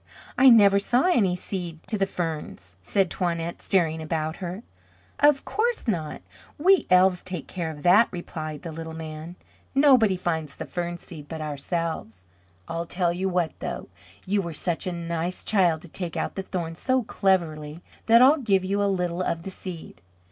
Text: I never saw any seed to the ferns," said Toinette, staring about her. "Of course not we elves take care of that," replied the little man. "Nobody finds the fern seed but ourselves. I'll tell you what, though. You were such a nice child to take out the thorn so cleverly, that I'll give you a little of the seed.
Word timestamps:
I 0.35 0.49
never 0.49 0.79
saw 0.79 1.03
any 1.03 1.35
seed 1.35 1.85
to 1.85 1.95
the 1.95 2.07
ferns," 2.07 2.75
said 2.81 3.11
Toinette, 3.11 3.61
staring 3.61 4.01
about 4.01 4.37
her. 4.37 4.63
"Of 5.19 5.45
course 5.45 5.87
not 5.87 6.23
we 6.57 6.87
elves 6.89 7.21
take 7.21 7.45
care 7.47 7.69
of 7.69 7.83
that," 7.83 8.07
replied 8.09 8.63
the 8.63 8.71
little 8.71 8.95
man. 8.95 9.35
"Nobody 9.75 10.17
finds 10.17 10.55
the 10.55 10.65
fern 10.65 10.97
seed 10.97 11.27
but 11.29 11.39
ourselves. 11.39 12.25
I'll 12.67 12.85
tell 12.87 13.13
you 13.13 13.29
what, 13.29 13.51
though. 13.59 13.89
You 14.25 14.41
were 14.41 14.55
such 14.55 14.87
a 14.87 14.91
nice 14.91 15.43
child 15.43 15.83
to 15.83 15.87
take 15.87 16.17
out 16.17 16.33
the 16.33 16.41
thorn 16.41 16.73
so 16.73 17.03
cleverly, 17.03 17.83
that 18.07 18.23
I'll 18.23 18.37
give 18.41 18.63
you 18.65 18.81
a 18.81 18.85
little 18.85 19.21
of 19.21 19.43
the 19.43 19.51
seed. 19.51 20.01